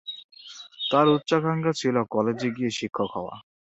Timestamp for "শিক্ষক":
2.79-3.09